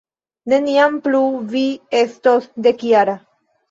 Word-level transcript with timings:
Neniam 0.53 0.95
plu 1.09 1.23
vi 1.53 1.63
estos 2.03 2.53
dekjara. 2.71 3.21